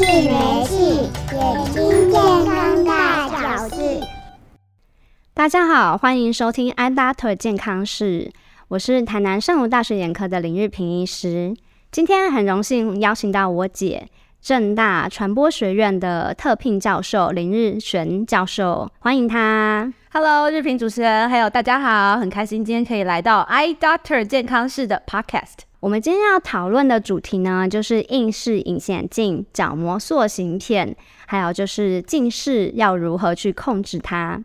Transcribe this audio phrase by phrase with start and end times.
[0.00, 4.00] 气没气，眼睛健康大小事。
[5.34, 8.32] 大家好，欢迎收听 Eye Doctor 健康室，
[8.68, 11.54] 我是台南圣儒大学眼科的林玉平医师。
[11.92, 14.08] 今天很荣幸邀请到我姐，
[14.40, 19.92] 正大传播学院的特聘教授林日璇教授，欢迎他。
[20.14, 25.68] Hello，日平主持人，还有大家好，很开心今天可以来到 Eye Doctor 健康室的 Podcast。
[25.80, 30.94] 我们今天要讨论的主题呢，就是硬式隐形眼镜角膜塑形片，
[31.26, 34.38] 还有就是近视要如何去控制它。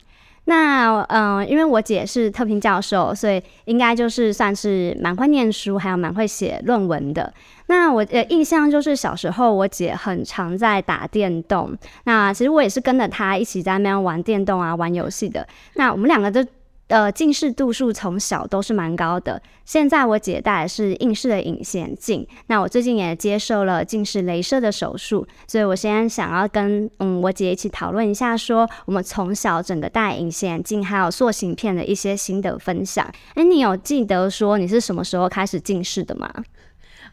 [0.46, 7.34] 那嗯、因为我姐是特聘教授，所以应该就是算是蛮会念书，还有蛮会写论文的。
[7.66, 11.76] 那我的印象就是小时候我姐很常在打电动，
[12.06, 15.46] 那其实我也是跟着她一起在那边玩电动啊，玩游戏的。
[15.74, 16.46] 那我们两个都。
[16.88, 19.42] 呃，近视度数从小都是蛮高的。
[19.66, 33.04] 现在我姐戴的是硬式的隐形眼镜，那我最近也接受了近视雷射的手术，所以我现在想要跟嗯我姐一起讨论一下，说我们从小整个戴隐形眼镜还有塑形片的一些心得分享。
[33.34, 36.32] 哎，你有记得说你是什么时候开始近视的吗？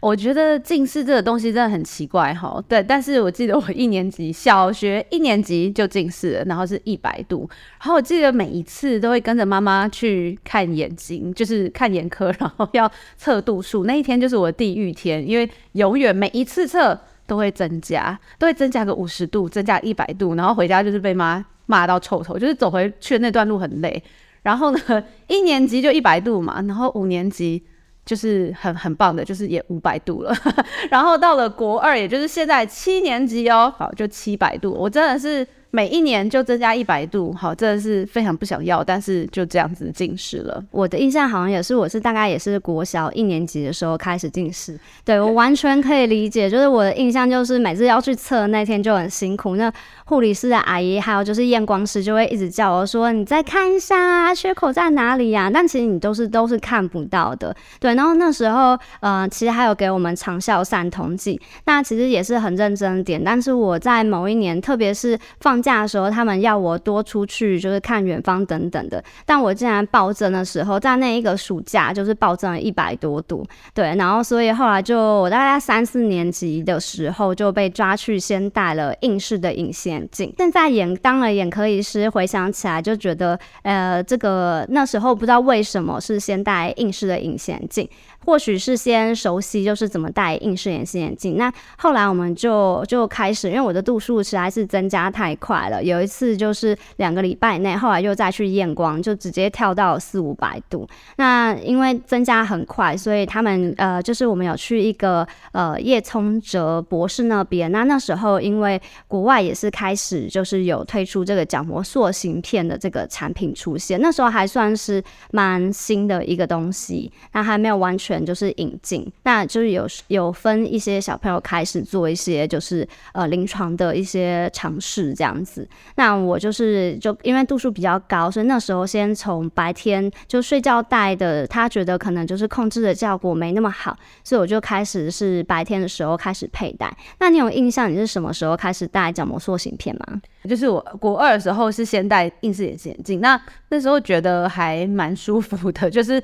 [0.03, 24.03] 我觉得近视这个东西真的很奇怪哈，对，但是我记得我一年级，小学一年级就近视了，然后是一百度，然后我记得每一次都会跟着妈妈去看眼睛，就是看眼科，然后要测度数，那一天就是我的地狱天，因为永远每一次测都会增加，都会增加个五十度，增加一百度，然后回家就是被妈骂到臭头，就是走回去的那段路很累，
[24.43, 27.63] 然后呢，一年级就一百度嘛，然后五年级。
[28.05, 30.35] 就是很很棒的，就是也五百度了，
[30.91, 35.47] 然后到了国二，也就是现在七年级哦，好，就七百度，我真的是。
[35.75, 40.63] 每一年就增加一百度，好，真的是非常不想要，但是就这样子近视了。
[40.71, 44.79] 我的印象好像也是，我是大概也是国小一年级的时候开始近视。
[45.03, 49.73] 对，我完全可以理解，就是我的印象就是每次要去测那天就很辛苦，那
[50.05, 57.57] 护理师的阿姨还有就是验光师就会一直叫我说：“你再看一下啊，缺口在哪里呀？”但其实你都是都是看不到的。
[57.81, 63.25] 对，然后那时候呃，其实还有给我们长效散瞳剂，那其实也是很认真点。
[63.25, 69.03] 但是我在某一年，特别是放假的时候，他们要我多出去，就是看远方等等的。
[69.25, 73.47] 但我竟然暴增的时候，在那一个暑假，就是暴增了一百多度。
[73.73, 80.35] 对，然后所以后来就我大概三四年级的时候就被抓去先戴了硬式的隐形眼镜。
[80.37, 87.89] 现在眼当了眼科医师，回想起来就觉得，呃，这个那时候不知道为什么是先戴硬式的隐形眼镜。
[88.25, 91.37] 或许是先熟悉，就是怎么戴硬式隐形眼镜。
[91.37, 95.83] 那后来我们就就开始，因为我的度数实在是增加太快了。
[95.83, 100.89] 有一次就是两个礼拜内，后来又再去验光，就直接跳到四五百度。
[101.17, 107.73] 那因为增加很快，所以他们呃，就是我们有去一个呃叶聪哲博士那边。
[107.73, 115.03] 那那时候因为国外也是开始就是有推出这个角膜塑形片的这个产品出现，那时候还算是
[115.33, 118.12] 蛮新的一个东西，那还没有完全。
[118.25, 125.69] 就是引进，那就是有有分一些小朋友开始做一些就是呃临床的一些尝试这样子。
[125.95, 136.95] 那我就是就因为度数比较高，所以那时候先从白天就睡觉戴的，他觉得可能就是控制的效果没那么好，所以我就开始是白天的时候开始佩戴。
[137.21, 140.21] 那你有印象你是什么时候开始戴角膜塑形片吗？
[140.49, 146.23] 就是我国二的时候是先戴硬式眼镜，那那时候觉得还蛮舒服的，就是。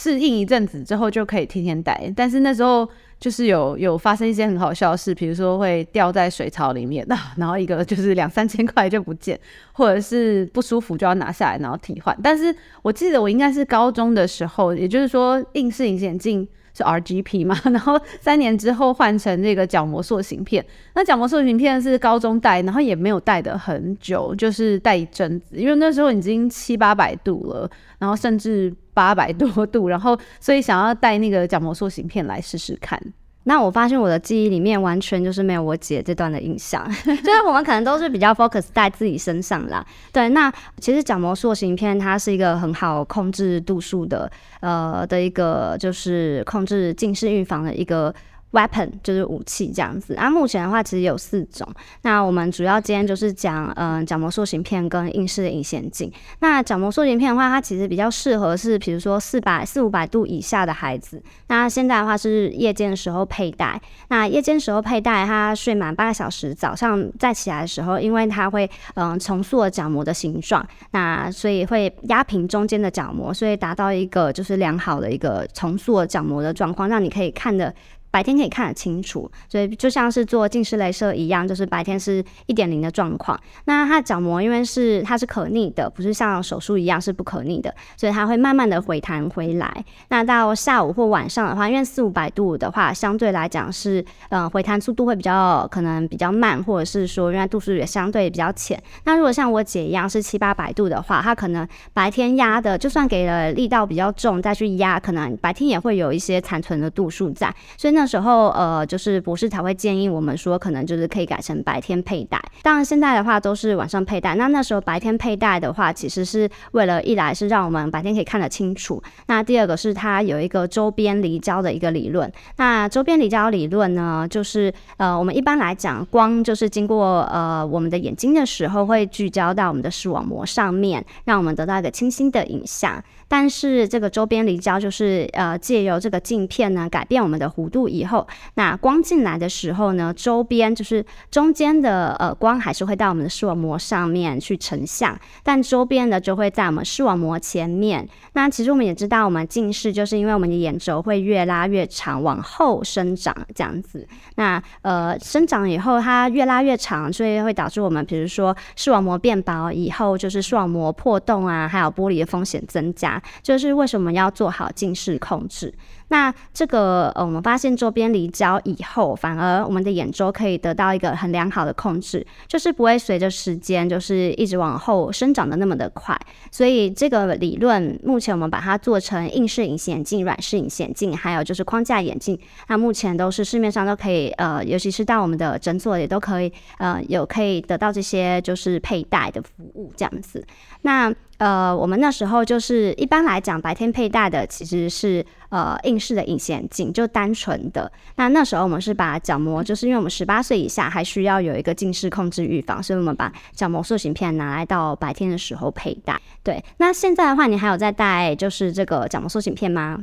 [0.00, 2.88] 适应一阵子之后就可以天天戴，但是那时候
[3.18, 7.06] 就是有有发生一些很好笑的事，比如说会掉在水槽里面，
[7.36, 9.38] 然后一个就是两三千块就不见，
[9.72, 12.16] 或者是不舒服就要拿下来然后替换。
[12.22, 16.48] 但是我记得我应该是高中的时候，也就是说硬式隐形眼镜。
[16.74, 20.64] 是 RGP 嘛， 然后三年之后换成这个角膜塑形片。
[20.94, 33.00] 那角膜塑形片是高中戴，然后也没有戴的很久，就是戴一阵子，因为那时候已经七八百度了，然后甚至八百多度，然后所以想要戴那个角膜塑形片来试试看。
[33.44, 39.84] 那我发现我的记忆里面完全就是没有我姐这段的印象， 就是我们可能都是比较 focus 在自己身上啦。
[40.12, 48.14] 对，那其实角膜塑形片它是一个很好控制度数的，呃的一个就是控制近视预防的一个。
[48.52, 51.66] Weapon 就是武器这样子啊，目前的话其实有四种。
[52.02, 56.12] 那我们主要今天就是讲，嗯，角膜塑形片跟硬式的隐形眼镜。
[56.40, 61.22] 那角膜塑形片的话，它其实比较适合是，比如说四百四五百度以下的孩子。
[61.46, 63.80] 那现在的话是夜间的时候佩戴。
[64.08, 77.72] 那夜间时候佩戴，它睡满八个小时，早上再起来的时候，因为它会嗯重塑角膜的形状，那所以会压平中间的角膜，所以达到一个就是良好的一个重塑角膜的状况，让你可以看得。
[78.10, 83.38] 白天可以看得清楚，所以就像是做近视雷射一样，就是白天是一点零的状况。
[83.66, 89.84] 那它角膜因为是它是可逆的，不是像手术一样是不可逆的，所以它会慢慢的回弹回来。
[90.08, 98.80] 那到下午或晚上的话，因为四五百度的话，相对来讲是嗯、呃、回弹速度会比较可能比较慢，或者是说因为度数也相对比较浅。
[99.04, 112.42] 那如果像我姐一样是七八百度的话，她可能白天压的就算给了力道比较重再去压，可能白天也会有一些残存的度数在，所以那那时候，呃，就是博士才会建议我们说，可能就是可以改成白天佩戴。
[112.62, 114.34] 当然，现在的话都是晚上佩戴。
[114.36, 122.32] 那那时候白天佩戴的话，其实是为了一来是让我们白天可以看得清楚，那第二个是它有一个周边离焦的一个理论。
[122.56, 133.04] 那周边离焦理论呢，就是呃，我们一般来讲，光就是经过呃我们的眼睛的时候，会聚焦到我们的视网膜上面，让我们得到一个清晰的影像。
[133.30, 148.08] 但是这个周边离焦就是呃借由这个镜片呢改变我们的弧度以后，那光进来的时候呢，周边就是中间的呃光还是会到我们的视网膜上面去成像，但周边的就会在我们视网膜前面。
[148.32, 154.04] 那其实我们也知道，我们近视就是因为我们的眼轴会越拉越长，往后生长这样子。
[154.34, 163.19] 那呃生长以后它越拉越长，所以会导致我们比如说视网膜变薄以后，就是视网膜破洞啊，还有剥离的风险增加。
[163.42, 165.72] 就是为什么要做好近视控制？
[166.10, 176.16] 那这个呃，我们发现周边离焦以后，反而我们的眼周可以得到一个很良好的控制，就是不会随着时间就是一直往后生长的那么的快。
[176.50, 190.44] 所以这个理论目前我们把它做成硬式隐形眼镜、软式隐形眼镜，还有就是框架眼镜，那目前都是市面上都可以呃，尤其是到我们的诊所也都可以呃，有可以得到这些就是佩戴的服务这样子。
[190.82, 197.92] 那呃，我们那时候就是一般来讲，白天佩戴的其实是呃硬式的隐形眼镜，就单纯的。
[198.16, 206.20] 那那时候我们是把角膜，就是因为我们十八岁以下还需要有一个近视控制预防，所以我们把角膜塑形片拿来到白天的时候佩戴。
[206.42, 210.02] 对，那现在的话，你还有在戴就是这个角膜塑形片吗？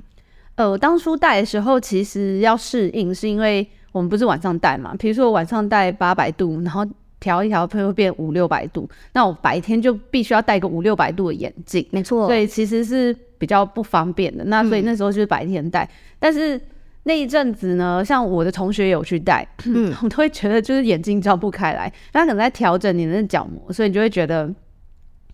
[0.55, 6.85] 呃，我当初戴的时候其实要适应，是因为我们不是晚上戴嘛，比如说我晚上戴八百度，然后。
[7.19, 14.43] 调一调会变五六百度，那我白天就必须要戴个五六百度的眼镜，没错，所以其实是比较不方便的。
[14.45, 15.89] 那所以那时候就是白天戴，嗯、
[16.19, 16.59] 但是
[17.03, 24.53] 那一阵子呢，像我的同学有去戴，嗯， 我都会觉得就是眼睛张不开来，他可能在调整你的角膜，所以你就会觉得。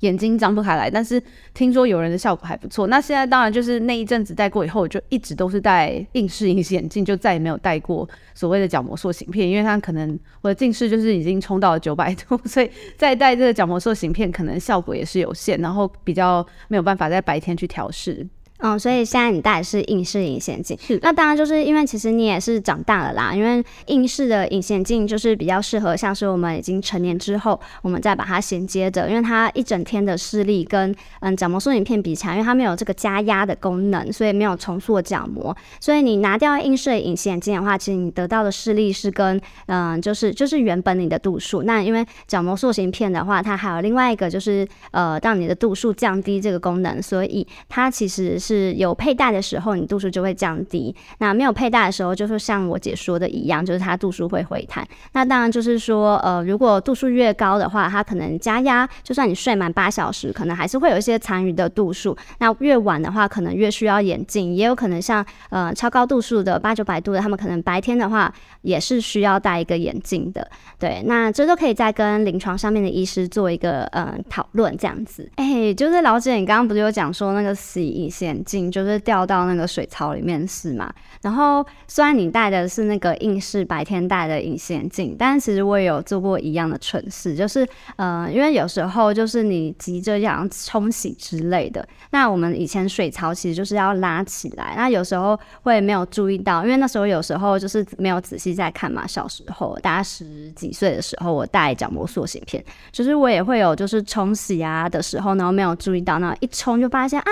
[0.03, 1.21] 眼睛张不开来，但是
[1.53, 2.87] 听说有人的效果还不错。
[2.87, 18.27] 那现在当然就是那一阵子戴过以后，就一直都是戴硬式隐形眼镜，就再也没有戴过所谓的角膜塑形片，因为它可能我的近视就是已经冲到了九百度，所以再戴这个角膜塑形片可能效果也是有限，然后比较没有办法在白天去调试。
[18.65, 48.52] 嗯，所以现在你戴的是硬式隐形眼镜，是那当然就是因为其实你也是长大了啦，因为硬式的隐形眼镜就是比较适合像是我们已经成年之后，我们再把它衔接着，因为它一整天的视力跟嗯角膜塑形片比起来，因为它没有这个加压的功能，所以没有重塑角膜，所以你拿掉硬式的隐形眼镜的话，其实你得到的视力是跟嗯就是就是原本你的度数，那因为角膜塑形片的话，它还有另外一个就是呃让你的度数降低这个功能，所以它其实是。
[48.53, 54.87] 是有佩戴的时候，你度数就会降低；那没有佩戴的时候，就是像我姐说的一样，就是它度数会回弹。
[55.13, 62.15] 那当然就是说，呃，如果度数越高的话，它可能加压，就算你睡满八小时，可能还是会有一些残余的度数。
[62.39, 70.47] 那越晚的话，可能越需要眼镜，也有可能像呃超高度数的八九百度的，他们可能白天的话也是需要戴一个眼镜的。
[70.77, 75.29] 对，那这都可以再跟临床上面的医师做一个呃讨论，这样子。
[75.35, 80.93] 哎、就是老姐，你刚刚不是有讲说那个洗隐形眼镜就是掉到那个水槽里面是嘛？
[81.21, 100.73] 然后虽然你戴的是那个硬式白天戴的隐形眼镜，但其实我也有做过一样的蠢事，就是呃，因为有时候就是你急着想冲洗之类的，那我们以前水槽其实就是要拉起来，那有时候会没有注意到，因为那时候有时候就是没有仔细在看嘛，小时候大概十几。
[100.73, 107.25] 岁的时候，我戴角膜塑形片，就是我也会有，就是冲洗啊的时候呢，没有注意到，那一冲就发现啊，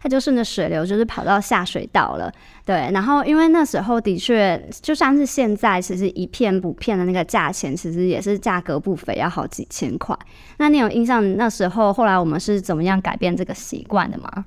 [0.00, 2.32] 它就顺着水流，就是跑到下水道了。
[2.64, 10.16] 对，然后因为那时候的确，就算是现在，其实一片补片的那个价钱，其实也是价格不菲，要好几千块。
[10.58, 14.44] 那你有印象那时候后来我们是怎么样改变这个习惯的吗？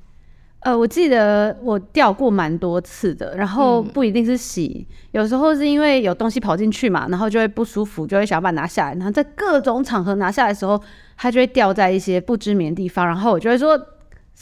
[0.60, 10.80] 呃，我记得我掉过蛮多次的，然后不一定是洗，嗯、有时候是因为有东西跑进去嘛，然后就会不舒服，就会想要把它拿下来，然后在各种场合拿下来的时候，
[11.18, 13.76] 它就会掉在一些不知名的地方，然后我就会说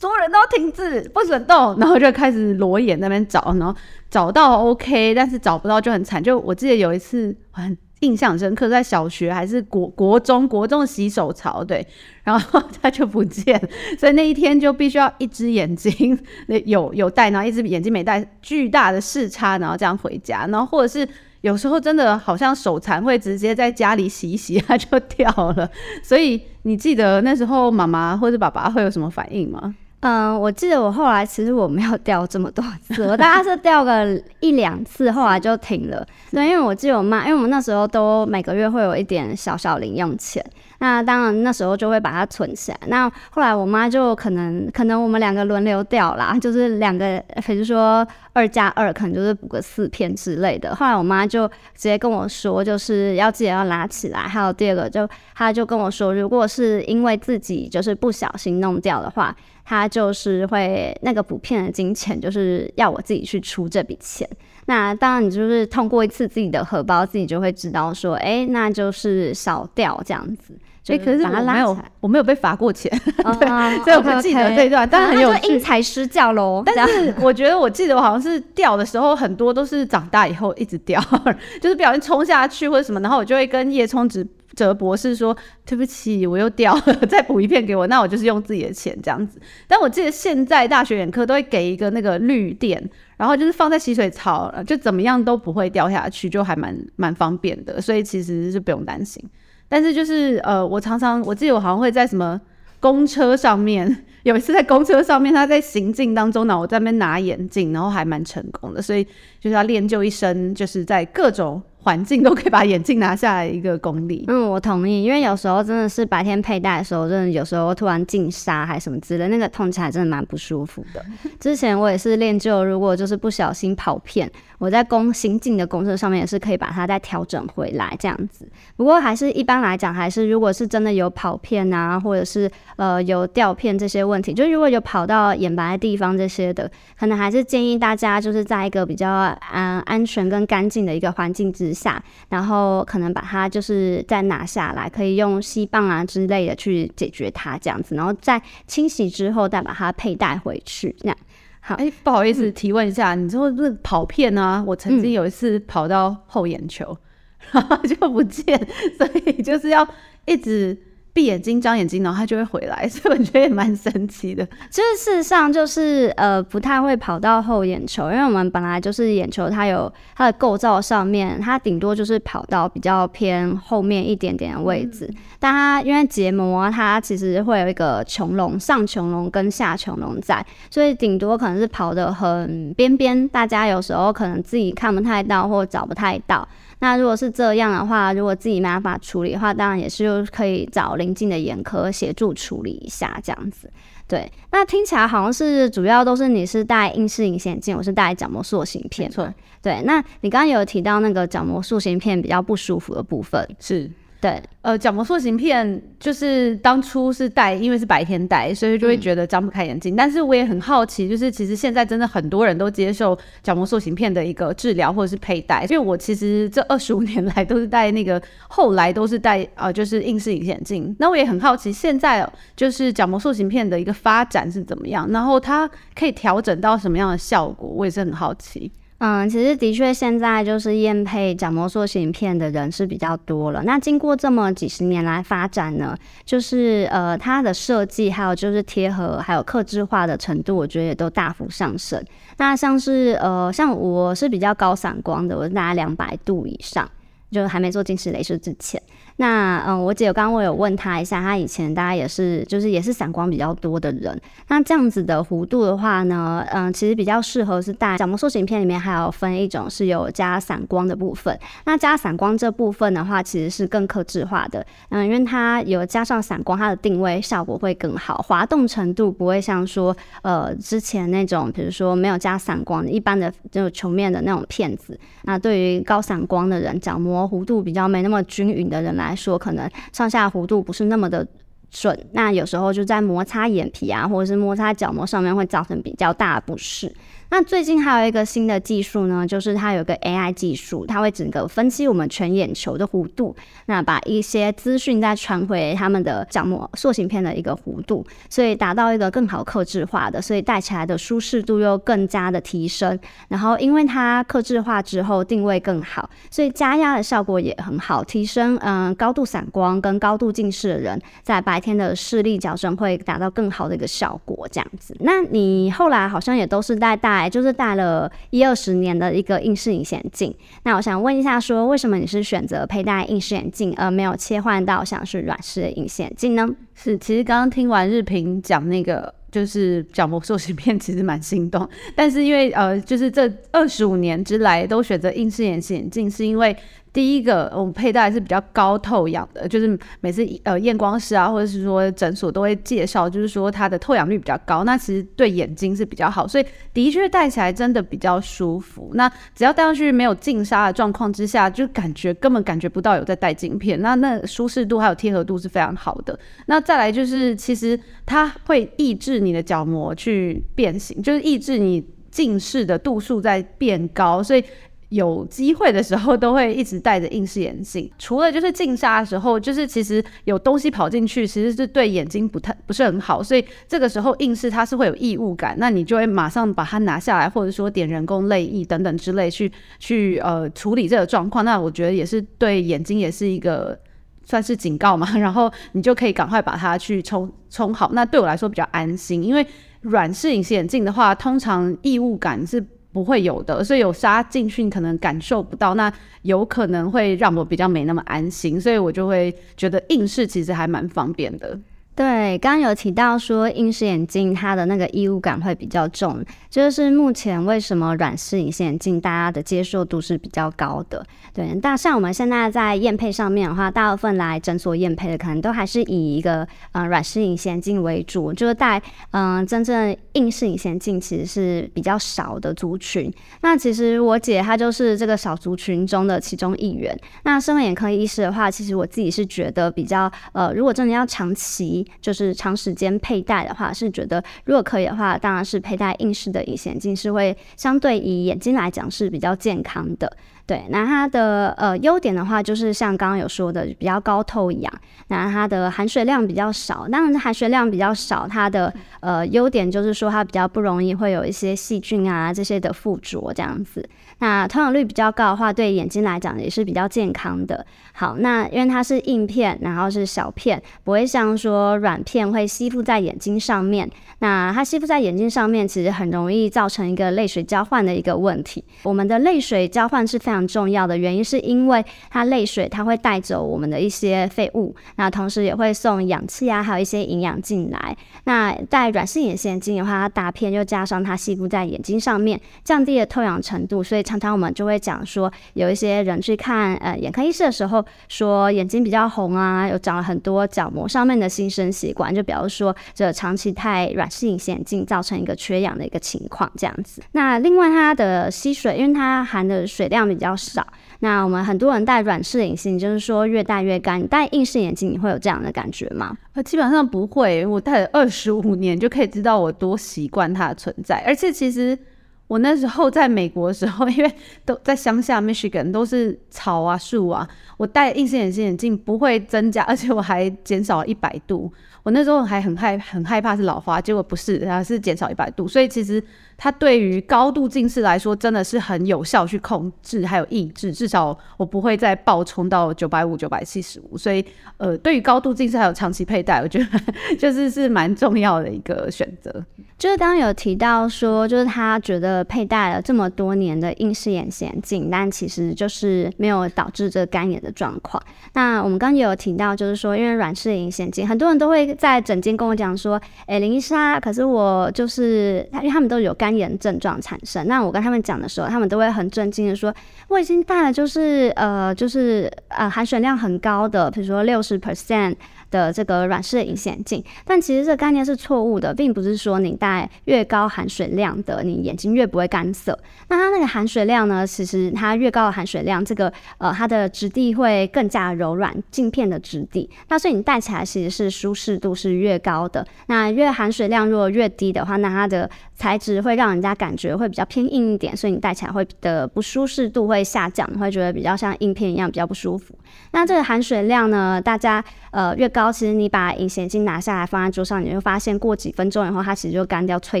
[0.04, 3.74] 所有人都停止，不准动，然后就开始裸眼那边找，然后
[4.10, 6.22] 找到 OK，但是找不到就很惨。
[6.22, 11.86] 就我记得有一次很印象深刻，在小学还是国国中国中的洗手槽，对，
[12.22, 13.58] 然后它就不见，
[13.98, 16.18] 所以那一天就必须要一只眼睛
[16.66, 21.08] 有有戴，然后一只眼睛没戴，巨大的视差，然后这样回家，然后或者是。
[21.44, 25.70] 有时候真的好像手残，会直接在家里洗一洗，它就掉了。
[26.02, 29.74] 所以你记得那时候妈妈或者爸爸会有什么反应吗？
[30.06, 36.06] 嗯，我记得我后来其实我没有掉这么多次，我大概是掉个一两次，后来就停了。
[36.30, 40.44] 对，因为我记得我妈，因为我们那时候都每个月会有一点小小零用钱。
[40.80, 42.78] 那当然，那时候就会把它存起来。
[42.88, 50.74] 那后来我妈就可能可能我们两个轮流掉啦，就是两个，比如说二加二，可能就是补个四片之类的。
[50.74, 54.18] 后来我妈就直接跟我说，就是要记得要拉起来。
[54.18, 59.34] 还有第二个，就她就跟我说，如果是因为自己就是不小心弄掉的话，
[59.64, 64.28] 她就是会那个补片的金钱，就是要我自己去出这笔钱。
[64.66, 70.54] 那当然，你就是通过一次自己的荷包，自己就会知道说，哎、欸，那就是少掉这样子。
[70.82, 72.92] 所以可是我没有，我没有被罚过钱，
[73.24, 73.48] 哦、对，
[73.84, 74.86] 所以我不记得这一段。
[74.86, 76.62] 当然很有因材施教喽。
[76.76, 81.02] 但是我觉得我记得我好像是掉的时候，很多都是长大以后一直掉，
[81.60, 89.40] 就是不小心冲下去或者什么，然后我就会跟叶冲直哲博士说：“对不起，我又掉了， 再补一片给我。”那我就是用自己的钱这样子。
[89.66, 92.82] 但我记得现在大学眼科都会给一个那个绿垫，
[93.16, 99.22] 然后就是放在洗水槽，就怎么样都不会掉下去，就还蛮蛮方便的，所以其实是不用担心。
[99.68, 102.40] 但是就是呃，我常常我记得我好像会在什么
[102.80, 109.02] 公车上面， 有一次在公车上面，他在行进当中呢，我在那边拿眼镜，然后还蛮成功的，所以
[109.40, 111.60] 就是要练就一身，就是在各种。
[111.84, 114.24] 环境都可以把眼镜拿下来一个功力。
[114.28, 121.04] 嗯，我同意，因为有时候真的是白天佩戴的时候，真的有时候突然进沙还是什么之类，那个痛起来真的蛮不舒服的。
[121.38, 128.48] 之前我也是练就，如果就是不小心跑片，我在公行进的公车上面也是可以把它再调整回来这样子。
[128.76, 142.02] 不过还是一般来讲，还是如果是真的有跑片啊，或者是呃有掉片这些问题，就如果有跑到眼白的地方这些的，可能还是建议大家就是在一个比较安安全跟干净的一个环境之下。
[142.28, 150.94] 然后可能把它就是再拿下来，可以用吸棒啊之类的去解决它这样子，然后在清洗之后再把它佩戴回去。
[151.00, 151.16] 这样
[151.60, 154.62] 好，哎，不好意思，提问一下，嗯、你说是跑片啊？
[154.66, 156.96] 我曾经有一次跑到后眼球，
[157.50, 158.56] 然后、嗯、就不见，
[158.96, 159.86] 所以就是要
[160.26, 160.78] 一直。
[161.14, 164.44] 闭眼睛，张眼睛，然后它就会回来， 所以我觉得也蛮神奇的。
[164.68, 175.06] 其实事实上就是呃不太会跑到后眼球，因为我们本来就是眼球，它有它的构造上面，它顶多就是跑到比较偏后面一点点的位置。
[175.08, 186.48] 嗯、但它因为结膜它其实会有一个穹隆，上穹隆跟下穹隆在，所以顶多可能是跑得很边边，大家有时候可能自己看不太到或找不太到。
[186.80, 193.70] 那如果是这样的话，如果自己没办法处理的话，当然也是可以找邻近的眼科协助处理一下，这样子。
[194.06, 199.08] 对，那听起来好像是主要都是你是戴硬式隐形眼镜，我是戴角膜塑形片。
[199.08, 199.34] 没错。
[199.62, 203.90] 对，那你刚刚有提到那个角膜塑形片比较不舒服的部分，是。
[204.24, 209.94] 对，呃，角膜塑形片就是当初是戴，因为是白天戴，所以就会觉得张不开眼睛。
[209.94, 215.64] 嗯、但是我也很好奇，就是其实现在真的很多人都接受角膜塑形片的一个治疗或者是佩戴。
[215.64, 220.96] 因为我其实这二十五年来都是戴那个，后来都是戴呃就是硬式隐形眼镜。
[220.98, 222.26] 那我也很好奇，现在
[222.56, 228.72] 就是角膜塑形片的一个发展是怎么样，然后它可以调整到什么样的效果，我也是很好奇。
[228.98, 233.62] 嗯，其实的确，现在就是验配角膜塑形片的人是比较多了。
[233.64, 242.02] 那经过这么几十年来发展呢，就是呃，它的设计还有就是贴合还有客制化的程度，我觉得也都大幅上升。
[242.38, 246.88] 那像是呃，像我是比较高散光的，我是大概两百度以上，
[247.30, 248.80] 就还没做近视雷射之前。
[249.16, 254.20] 那嗯，我姐刚刚我有问她一下，她以前大家也是就是也是散光比较多的人。
[254.48, 261.38] 那这样子的弧度的话呢，嗯，其实比较适合是戴角膜塑形片里面还有分一种是有加散光的部分。
[261.64, 264.66] 那加散光这部分的话，其实是更克制化的。
[264.88, 274.98] 嗯，因为它有加上散光，它的定位效果会更好，滑动程度不会像说呃之前那种，比如说没有加散光一般的就球面的那种片子。
[275.22, 279.03] 那对于高散光的人，角膜弧度比较没那么均匀的人来。
[279.08, 281.26] 来说，可能上下弧度不是那么的
[281.70, 286.92] 准，那有时候就在摩擦眼皮啊，或者是摩擦角膜上面会造成比较大的不适。
[287.30, 293.34] 那最近还有一个新的技术呢，就是它有个 AI 技术，它会整个分析我们全眼球的弧度，
[293.66, 302.96] 那把一些资讯再传回他们的角膜塑形片的一个弧度，所以达到一个更好客制化的，所以戴起来的舒适度又更加的提升。
[303.26, 314.46] 然后因为它克制化之后定位更好，所以加压的效果也很好，提升嗯、高度散光跟高度近视的人在白天的视力矫正会达到更好的一个效果。
[314.52, 317.23] 这样子，那你后来好像也都是在戴。
[317.28, 326.48] 就是戴了一二十年的一个硬式隐形眼镜，那我想问一下，说为什么你是选择佩戴硬式眼镜，而没有切换到像是软式隐形眼镜呢？
[326.74, 331.68] 是，其实刚刚听完日评讲那个，就是角膜塑形片，其实蛮心动。
[331.94, 336.56] 但是因为呃，就是这二十五年之来都选择硬式隐形眼镜，是因为。
[336.94, 348.92] 第一个，我们佩戴是比较高透氧的，就是每次呃验光师啊，或者是说诊所都会介绍，就是说它的透氧率比较高，那其实对眼睛是比较好，所以的确戴起来真的比较舒服。
[348.94, 356.16] 那只要戴上去没有进纱的状况之下，就感觉根本感觉不到有在戴镜片，那那舒适度还有贴合度是非常好的。
[356.46, 364.44] 那再来就是，其实它会抑制你的角膜去变形，就是抑制你近视的度数在变高，所以。
[364.90, 381.44] 有机会的时候都会一直戴着硬式眼镜， 除了就是进纱的时候，就是其实有东西跑进去，其实是对眼睛不太不是很好，所以这个时候硬式它是会有异物感，那你就会马上把它拿下来，或者说点人工泪液等等之类去去呃处理这个状况。
[381.44, 383.78] 那我觉得也是对眼睛也是一个
[384.24, 387.90] 算是警告嘛， 然后你就可以赶快把它去冲冲好。
[387.92, 389.44] 那对我来说比较安心，因为
[389.80, 392.64] 软式隐形眼镜的话，通常异物感是。
[392.94, 401.58] 不会有的，所以有杀进去可能感受不到，那有可能会让我比较没那么安心，所以我就会觉得应试其实还蛮方便的。
[401.96, 411.06] 对，刚刚有提到说硬式眼镜它的那个异物感会比较重，就是目前为什么软式隐形眼镜大家的接受度是比较高的。
[411.32, 418.82] 对，但像我们现在在验配上面的话，大部分来诊所验配的可能都还是以一个呃软式隐形眼镜为主，就是戴
[419.12, 423.08] 嗯、真正硬式隐形眼镜其实是比较少的族群。
[423.42, 426.98] 那其实我姐她就是这个少族群中的其中一员。
[427.22, 431.83] 那身为眼科医师的话，其实我自己是觉得比较呃，如果真的要长期。
[432.00, 440.16] 就是长时间佩戴的话，是觉得如果可以的话，当然是佩戴硬式的隐形眼镜是会相对于眼睛来讲是比较健康的。
[440.46, 444.70] 对，那它的呃优点的话，就是像刚刚有说的，比较高透氧，
[445.08, 446.86] 那它的含水量比较少。
[446.86, 453.88] 当然，含水量比较少，它的呃优点就是说它比较不容易会有一些细菌啊这些的附着这样子。
[454.18, 457.64] 那透氧率比较高的话，对眼睛来讲也是比较健康的。
[457.92, 463.90] 好，那因为它是硬片，然后是小片，不会像说软片会吸附在眼睛上面。
[464.20, 468.64] 那它吸附在眼睛上面，其实很容易造成一个泪水交换的一个问题。
[468.84, 477.96] 我们的泪水交换是非常非常重要的，原因是因为它泪水它会带走我们的一些废物，那同时也会送氧气啊，还有一些营养进来。
[478.24, 497.00] 那戴软式隐形眼镜的话，它大片又加上它吸附在眼睛上面，降低了透氧程度，所以常常我们就会讲说，有一些人去看呃眼科医师的时候，说眼睛比较红啊，有长了很多角膜上面的新生血管，就比如说这长期戴软式隐形眼镜造成一个缺氧的一个情况这样子。
[497.12, 500.66] 那另外它的吸水，因为它含的水量比较比较少，
[501.00, 504.00] 那我们很多人戴软式隐形，就是说越戴越干。
[504.00, 506.16] 你戴硬式眼镜，你会有这样的感觉吗？
[506.32, 511.78] 呃，基本上不会，我戴了二十五年就可以知道我多习惯它的存在，而且其实。
[512.26, 514.10] 我那时候在美国的时候，因为
[514.46, 521.52] 都在乡下， Michigan 都是草啊树啊，我戴硬式隐形眼镜不会增加，而且我还减少了一百度。
[521.82, 526.02] 我那时候还很害很害怕是老花，结果不是，它是减少一百度，所以其实。
[526.44, 533.96] 它对于高度近视来说，真的是很有效去控制还有抑制，至少我不会再暴冲到九百五、九百七十五。
[533.96, 534.22] 所以，
[534.58, 536.66] 呃，对于高度近视还有长期佩戴，我觉得
[537.18, 539.42] 就是是蛮重要的一个选择。
[539.78, 548.00] 就是刚刚有提到说，就是他觉得佩戴了这么多年的硬式隐形眼镜，但其实就是没有导致这干眼的状况。
[548.34, 556.33] 那我们刚刚也有提到，就是说，因为软式隐形眼镜，很多人都会在诊间跟我讲说，哎、林医师啊，可是我就是，因为他们都有干。
[556.36, 559.74] 炎症状产生，那我跟他们讲的时候，他们都会很震惊的说
[560.08, 565.14] ：“我已经带了，就是呃，就是呃，含水量很高的，比如说六十 percent
[565.54, 567.04] 的这个软式隐形眼镜。
[567.24, 572.76] 但其实这个概念是错误的，并不是说你戴越高含水量的，你眼睛越不会干涩。
[573.08, 579.70] 那它那个含水量呢，其实它越高的含水量，这个呃它的质地会更加柔软，镜片的质地。
[579.88, 582.66] 那所以你戴起来其实是舒适度是越高的。
[582.86, 592.58] 那越含水量如果越低的话，那它的材质会让人家感觉会比较偏硬一点，所以你戴起来会的不舒适度会下降，会觉得比较像硬片一样比较不舒服。
[592.90, 600.00] 那这个含水量呢，大家呃越高，然后其实你把隐形眼镜拿下来放在桌上，你就发现过几分钟以后，它其实就干掉脆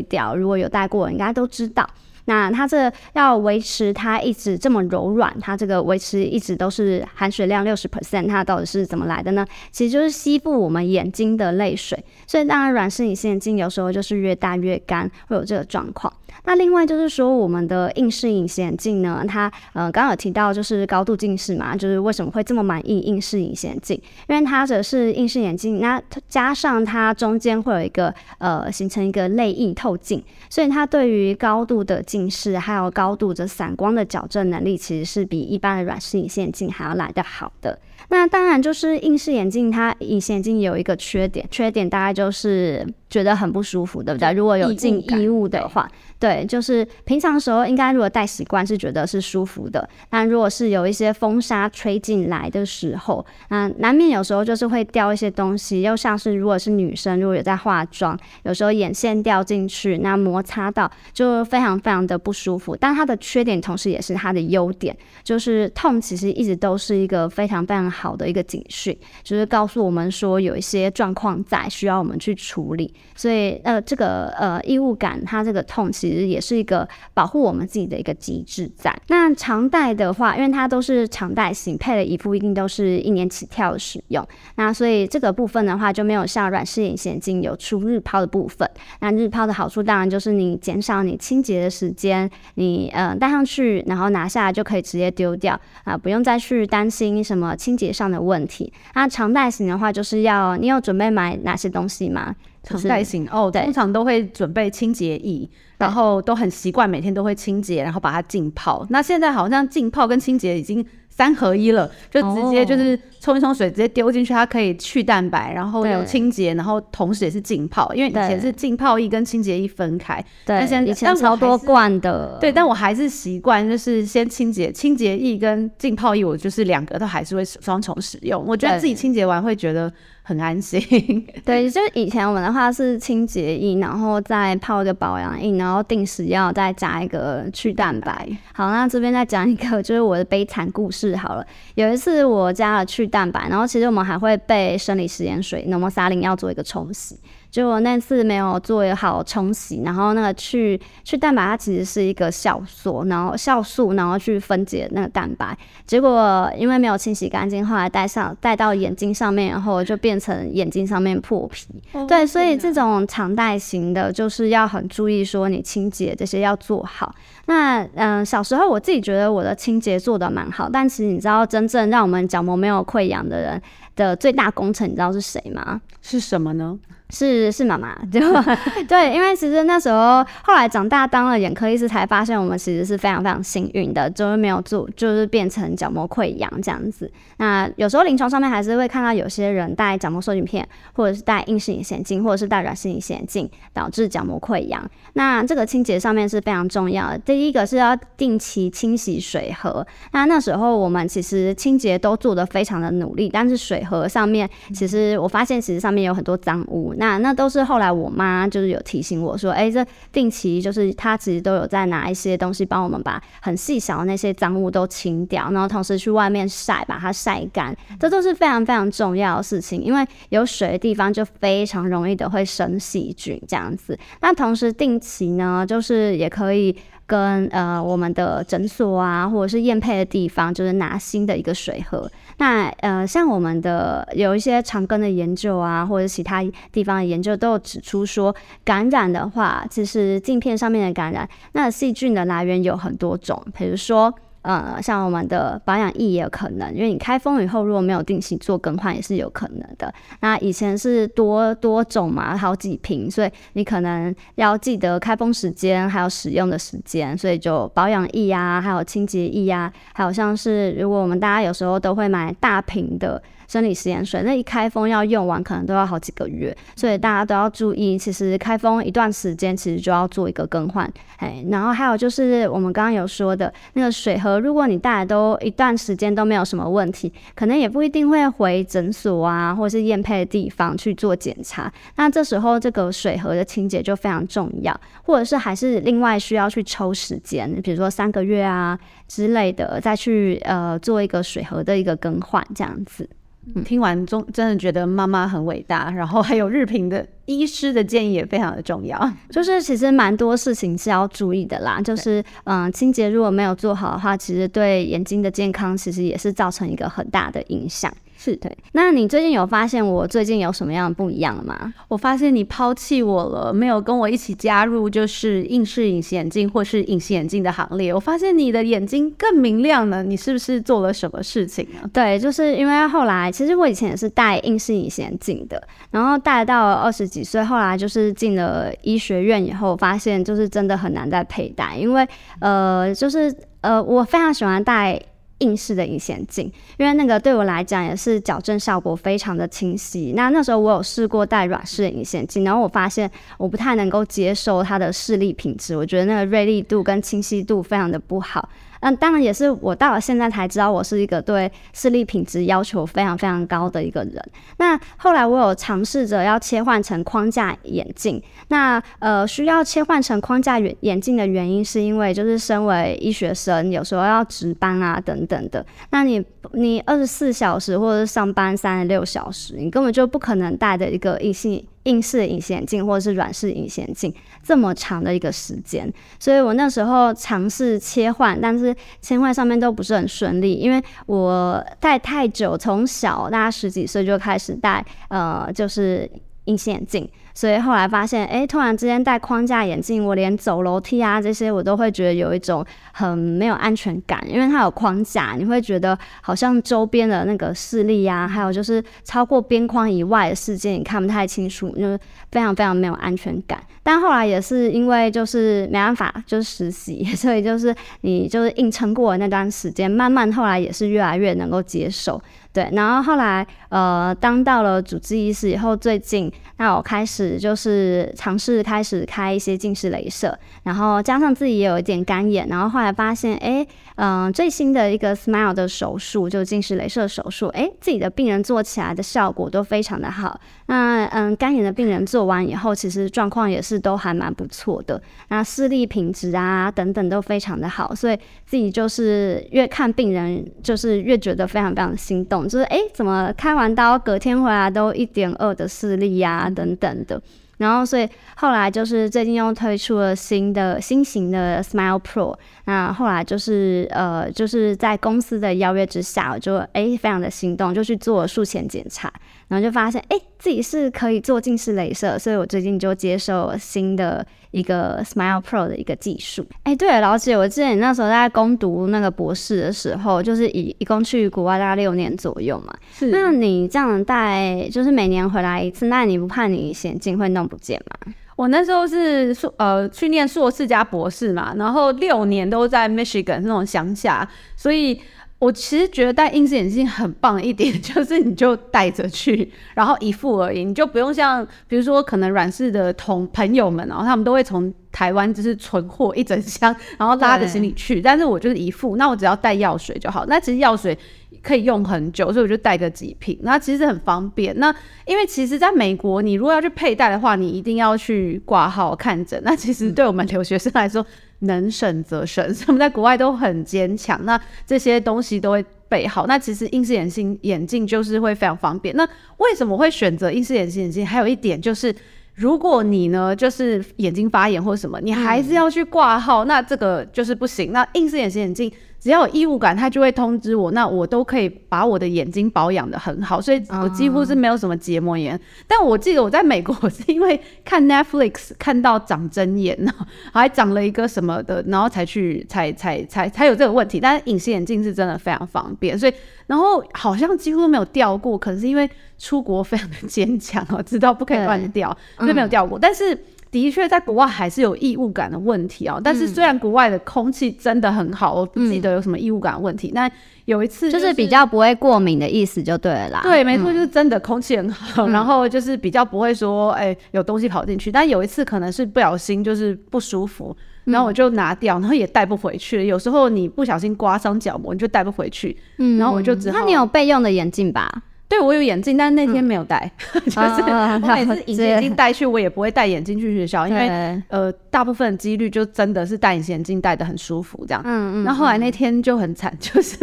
[0.00, 0.34] 掉。
[0.34, 1.86] 如果有戴过，应该都知道。
[2.26, 9.46] 那它这要维持它一直这么柔软，它这个维持一直都是含水量六十 percent，它到底是怎么来的呢？
[9.70, 16.12] 其实就是吸附我们眼睛的泪水，所以当然软式隐形眼镜有时候就是越戴越干，会有这个状况。
[16.46, 24.00] 那另外就是说，我们的硬式隐形眼镜呢，它呃刚刚有提到就是高度近视嘛，就是为什么会这么满意硬式隐形眼镜？
[24.28, 37.76] 因为它这是硬式眼镜，那加上它中间会有一个呃形成一个泪液透镜，所以它对于高度的近视还有高度这散光的矫正能力，其实是比一般的软式隐形眼镜还要来的好的。
[38.08, 44.32] 那当然就是硬式眼镜，它隐形眼镜有一个缺点，缺点大概就是觉得很不舒服，对不对？
[44.32, 45.88] 如果有进异物的话。
[46.18, 62.74] 对，就是平常时候应该如果戴习惯是觉得是舒服的，但如果是有一些风沙吹进来的时候，那，难免有时候就是会掉一些东西，又像是如果是女生如果有在化妆，有时候眼线掉进去，那摩擦到就非常非常的不舒服。
[62.74, 72.94] 但它的缺点同时也是它的优点，就是痛其实一直都是一个非常非常好的一个警讯，就是告诉我们说有一些状况在需要我们去处理。
[73.14, 76.24] 所以呃，这个呃异物感，它这个痛其实。
[76.24, 78.92] 也是一个保护我们自己的一个机制在。
[79.08, 84.26] 那常戴的话，因为它都是常戴型，配的衣服一定都是一年起跳使用。
[84.56, 88.68] 那所以这个部分的话，就没有像软式隐形镜有出日抛的部分。
[89.00, 98.72] 那日抛的好处当然就是你减少你清洁的时间，你呃戴上去，然后拿下来就可以直接丢掉啊，不用再去担心什么清洁上的问题。
[98.94, 102.34] 那常戴型的话，就是要你有准备买哪些东西吗？
[102.64, 105.48] 常戴型哦，通常都会准备清洁液，
[105.78, 108.86] 然后都很习惯每天都会清洁，然后把它浸泡。
[108.90, 117.92] 那现在好像浸泡跟清洁已经三合一了，就直接就是冲一冲水，直接丢进去，它可以去蛋白，然后有清洁，然后同时也是浸泡。
[117.94, 128.44] 因为以前是浸泡液跟清洁液分开，对，但现在以前超多罐的，对，但我还是习惯就是先清洁，清洁液跟浸泡液，我就是两个都还是会双重使用。
[128.44, 129.92] 我觉得自己清洁完会觉得。
[130.26, 130.80] 很安心，
[131.44, 138.26] 对，就以前我们的话是清洁液，然后再泡一个保养液，然后定时要再加一个去蛋白。
[138.54, 141.46] 好，那这边再讲一个，就是我的悲惨故事好了。
[141.74, 147.18] 有一次我加了去蛋白，然后其实我们还会备生理食盐水，那么沙林要做一个冲洗。
[147.54, 161.68] 就我那次没有做好冲洗，然后那个去去蛋白它其实是一个酵素，然后酵素然后去分解那个蛋白，结果因为没有清洗干净，后来戴上戴到眼睛上面，然后就变成眼睛上面破皮。
[161.92, 167.14] 哦、对，所以这种常戴型的，就是要很注意说你清洁这些要做好。
[167.46, 173.62] 那嗯、呃，小时候我自己觉得我的清洁做的蛮好，但其实你知道真正让我们角膜没有溃疡的人
[173.94, 175.80] 的最大功臣，你知道是谁吗？
[176.02, 176.76] 是什么呢？
[177.10, 178.20] 是是妈妈，对
[178.88, 187.08] 对，因为其实那时候后来长大当了眼科医师，才发现我们其实是非常非常幸运的，就是没有做，就是变成角膜溃疡这样子。
[187.36, 194.82] 那有时候临床上面还是会看到有些人戴角膜塑形片，或者是戴硬式隐形镜，或者是戴软式隐形镜，导致角膜溃疡。
[195.12, 197.18] 那这个清洁上面是非常重要的。
[197.18, 199.86] 第一个是要定期清洗水盒。
[200.12, 206.93] 那那时候我们其实清洁都做得非常的努力，但是水盒上面其实我发现其实上面有很多脏污。
[206.98, 219.82] 那那都是后来我妈就是有提醒我说，哎、欸，这定期就是她其实都有在拿一些东西帮我们把很细小的那些脏物都清掉，然后同时去外面晒，把它晒干，这都是非常非常重要的事情。
[219.82, 223.98] 因为有水的地方就非常容易的会生细菌这样子。
[224.20, 226.76] 那同时定期呢，就是也可以。
[227.06, 232.10] 跟呃我们的诊所啊，或者是验配的地方，就是拿新的一个水盒。
[232.38, 236.42] 那呃像我们的有一些长庚的研究啊，或者其他
[236.72, 244.14] 地方的研究都有指出说，感染的话，其实镜片上面的感染，那细菌的来源有很多种，比如说。
[244.44, 249.92] 呃，像我们的保养液也有可能，因为你开封以后如果没有定期做更换，也是有可能的。
[250.20, 263.22] 那以前是多多种嘛，好几瓶，所以你可能要记得开封时间，还有使用的时间，所以就保养液啊，还有清洁液啊，还有像是如果我们大家有时候都会买大瓶的。
[263.48, 270.90] 生理食盐水，那一开封要用完可能都要好几个月，所以大家都要注意，其实开封一段时间其实就要做一个更换。
[271.18, 281.72] 哎，然后还有就是我们刚刚有说的那个水盒，如果你带来都一段时间都没有什么问题，可能也不一定会回诊所啊，或是验配的地方去做检查。
[281.96, 293.08] 那这时候这个水盒的清洁就非常重要，或者是还是另外需要去抽时间，比如说三个月啊之类的，再去呃做一个水盒的一个更换，这样子。
[293.54, 298.98] 嗯、听完中真的觉得妈妈很伟大，然后还有日平的医师的建议也非常的重要，
[299.30, 307.92] 就是其实蛮多事情是要注意的啦，就是嗯清洁如果没有做好的话，其实对眼睛的健康其实也是造成一个很大的影响。
[308.24, 311.74] 是对，那你最近有发现我最近有什么样不一样吗？
[311.88, 317.92] 我发现你抛弃我了，没有跟我一起加入就是硬式隐形眼镜或是隐形眼镜的行列。
[317.92, 321.84] 我发现你的眼睛更明亮了，你是不是做了什么事情啊？
[321.92, 332.08] 对，就是因为后来其实我以前也是戴硬式隐形眼镜的，然后戴到了二十几岁，后来就是进了医学院以后，发现就是真的很难再佩戴，因为
[332.40, 334.98] 呃，就是呃，我非常喜欢戴。
[335.38, 340.12] 硬式的隐形眼镜，因为那个对我来讲也是矫正效果非常的清晰。
[340.14, 348.48] 那那时候我有试过戴软式的隐形眼镜，然后我发现我不太能够接受它的视力品质，我觉得那个锐利度跟清晰度非常的不好。
[348.84, 354.22] 那，当然也是我到了现在才知道，我是一个对视力品质要求非常非常高的一个人。
[354.58, 358.22] 那后来我有尝试着要切换成框架眼镜。
[358.48, 365.64] 那呃，需要切换成框架眼眼镜的原因，是因为就是身为医学生，有时候要值班啊等等的。
[365.88, 371.66] 那你你二十四小时或者是上班三十六小时，你根本就不可能戴着一个隐形。
[371.84, 386.10] 硬式隐形眼镜或者是软式隐形眼镜这么长的一个时间，所以我那时候尝试切换，但是切换上面都不是很顺利，因为我戴太久，从小大概十几岁就开始戴，呃，就是
[386.44, 387.08] 隐形眼镜。
[387.34, 401.98] 所以后来发现，哎、突然之间戴框架眼镜，我连走楼梯啊这些，我都会觉得有一种很没有安全感，因为它有框架，你会觉得好像周边的那个视力啊，还有就是超过边框以外的世界，你看不太清楚，就是
[402.30, 403.60] 非常非常没有安全感。
[403.82, 412.22] 但后来也是因为就是没办法，就是实习，所以就是你就是硬撑过了那段时间，慢慢后来也是越来越能够接受。
[412.54, 430.38] 对，然后后来呃，当到了主治医师以后，最近那我开始就是尝试开始开一些近视雷射，然后加上自己也有一点干眼，然后后来发现，哎，嗯、最新的一个 Smile 的手术，就近视雷射手术，哎，自己的病人做起来的效果都非常的好。
[430.66, 442.43] 那嗯，干眼的病人做完以后，其实状况也是都还蛮不错的，那视力品质啊等等都非常的好，所以自己就是越看病人，就是越觉得非常非常的心动。
[442.48, 447.20] 就是哎、怎么开完刀隔天回来都一点二的视力呀，等等的。
[447.58, 452.36] 然后，所以后来就是最近又推出了新的新型的 Smile Pro。
[452.64, 459.10] 那后来就是呃，就是在公司的邀约之下，我就哎、非常的心动，就去做术前检查，
[459.46, 466.46] 然后就发现哎、自己是可以做近视雷射，所以我最近就接受新的一个 Smile Pro 的一个技术。
[466.62, 472.72] 哎、欸，对了，老姐，我记得你那时候在攻读那个博士的时候，就是一一共去国外大概六年左右嘛。
[472.92, 473.10] 是。
[473.10, 478.14] 那你这样带，就是每年回来一次，那你不怕你眼镜会弄不见吗？
[478.36, 485.00] 我那时候是硕呃去念硕士加博士嘛，然后六年都在 Michigan 那种乡下，所以
[485.44, 500.96] 我其实觉得戴硬式眼镜很棒一点， 就是你就带着去，然后一副而已，你就不用像比如说可能软式的同朋友们，然后他们都会从台湾就是存货一整箱，然后拉着行李去，但是我就是一副，那我只要带药水就好，那其实药水。
[501.42, 504.58] 可以用很久，所以我就带个几瓶，那其实很方便。
[504.58, 509.38] 那因为其实在美国，你如果要去佩戴的话，你一定要去挂号看诊。
[509.44, 511.04] 那其实对我们留学生来说，
[511.40, 514.18] 能省则省， 所以我们在国外都很坚强。
[514.24, 516.26] 那这些东西都会备好。
[516.26, 518.94] 那其实硬式眼镜眼镜就是会非常方便。
[518.96, 519.06] 那
[519.38, 521.06] 为什么会选择硬式眼镜眼镜？
[521.06, 521.94] 还有一点就是，
[522.34, 527.72] 如果你呢就是眼睛发炎或什么，你还是要去挂号，那这个就是不行。
[527.72, 528.72] 那硬式眼镜眼镜。
[529.04, 535.36] 只要有异物感，他就会通知我，那我都可以把我的眼睛保养的很好，所以我几乎是没有什么结膜炎。
[535.36, 535.42] Uh.
[535.68, 539.92] 但我记得我在美国是因为看 Netflix 看到长针眼呢，
[540.32, 544.00] 还长了一个什么的，然后才去才才才才有这个问题。
[544.00, 546.14] 但是隐形眼镜是真的非常方便，所以
[546.46, 548.88] 然后好像几乎都没有掉过，可能是因为
[549.18, 552.78] 出国非常的坚强哦， 知道不可以乱掉，所以没有掉过。
[552.78, 553.14] 但是。
[553.62, 556.00] 的确在国外还是有异物感的问题哦。
[556.02, 559.92] 但是虽然国外的空气真的很好，我不记得有什么异物感的问题。
[559.94, 560.10] 那
[560.46, 563.20] 有一次就是比较不会过敏的意思就对了啦。
[563.22, 567.92] 对，没错，就是真的空气很好，然后就是比较不会说哎有东西跑进去。
[567.92, 570.54] 但有一次可能是不小心就是不舒服。
[570.84, 572.84] 然后我就拿掉，然后也带不回去了。
[572.84, 575.56] 有时候你不小心刮伤角膜，你就带不回去。
[575.78, 576.58] 嗯，然后我就只好。
[576.58, 578.02] 那你有备用的眼镜吧？
[578.36, 579.90] 对，我有眼镜，但是那天没有戴。
[580.14, 583.88] 嗯、 就是我每次隐形眼镜戴去，我也不会戴眼镜去学校，因为
[584.28, 587.80] 呃，大部分几率就真的是戴隐形眼镜戴的很舒服这样。
[587.84, 588.24] 嗯嗯。
[588.24, 589.96] 那后后来那天就很惨， 就是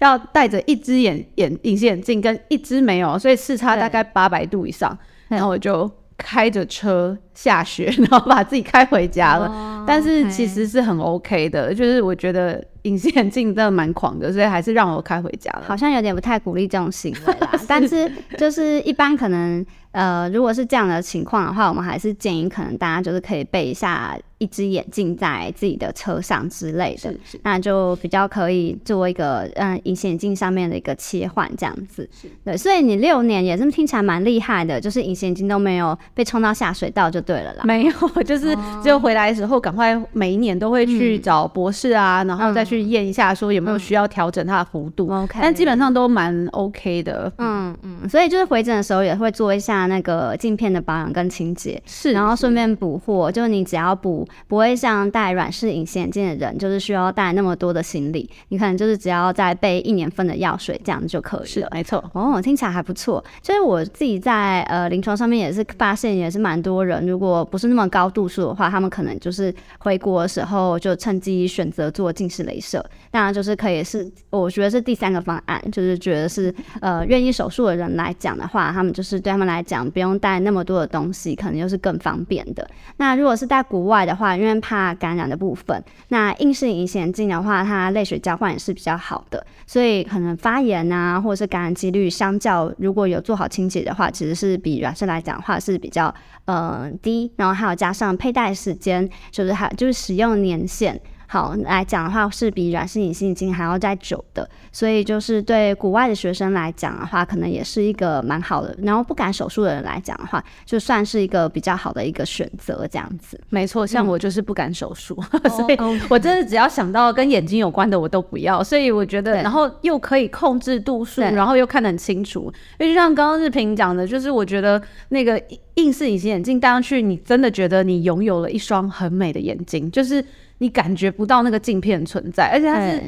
[0.00, 4.96] 要戴着一只眼眼隐形眼镜跟一只没有，所以视差大概八百度以上。
[5.28, 5.90] 然后我就。
[6.20, 9.46] 开着车下雪， 然后把自己开回家了。
[9.46, 15.62] Oh, 但是其实是很 OK 的就是我觉得隐形眼镜真的蛮狂的，所以还是让我开回家了。
[15.64, 19.64] 好像有点不太鼓励这种行为啦， 是但是就是一般可能。
[19.90, 32.08] 呃，如果是这样的情况的话，我们还是建议可能大家就是可以备一下一只眼镜在自己的车上之类的，是是那就比较可以做一个嗯隐形眼镜上面的一个切换这样子。
[32.44, 37.62] 对，所以你六年也是听起来蛮厉害的，就是隐形眼镜都没有被冲到下水道就对了啦。
[37.64, 37.92] 没有，
[38.24, 45.10] 就是只有回来的时候赶快每一年都会去找博士啊，嗯、然后再去验一下说有没有需要调整它的幅度。
[45.10, 47.30] OK，、嗯、但基本上都蛮 OK 的。
[47.36, 49.86] 嗯嗯，所以就是回诊的时候也会做一下。
[49.88, 61.46] 那个镜片的保养跟清洁是，然后顺便补货，就是你只要补，不会像戴软式隐形眼镜的人，就是需要带那么多的行李，你可能就是只要再备一年份的药水这样就可以了。
[61.46, 62.04] 是，没错。
[62.12, 63.24] 哦，听起来还不错。
[63.40, 72.78] 就是我自己在呃临床上面也是发现，也是蛮多人，如如果不是那么高度数的话，他们可能就是回国的时候就趁机选择做近视雷射。
[73.10, 82.64] 当然，就是可以是，我觉得是第三个方案，就是觉得是呃愿意手术的人来讲的话，他们就是对他们来讲不用带那么多的东西，可能又是更方便的。
[82.98, 96.14] 那如果是在国外的话，因为怕感染的部分，那硬性隐形眼镜的话，它泪水交换也是比较好的，所以可能发炎啊，或者是感染几率相较如果有做好清洁的话，其实是比软式来讲的话是比较
[96.48, 97.30] 呃低。
[97.36, 101.00] 然后还有加上佩戴时间，就是还就是使用年限。
[101.30, 108.74] 好来讲的话，是比软式隐形眼镜还要再久的，所以就是对国外的学生来讲的话，可能也是一个蛮好的。
[108.82, 113.38] 然后不敢手术的人来讲的话，就算是一个比较好的一个选择，这样子。
[113.50, 115.76] 没错，像我就是不敢手术，嗯、所以
[116.08, 118.64] 我真的只要想到跟眼睛有关的，我都不要。
[118.64, 122.50] 所以我觉得，然后又可以控制度数，然后又看得很清楚。
[122.78, 125.38] 因为就像刚刚日平讲的，就是我觉得那个
[125.74, 130.24] 硬式隐形眼镜戴上去，你真的觉得你拥有了一双很美的眼睛，就是。
[130.58, 133.02] 你感觉不到那个镜片存在，而且它是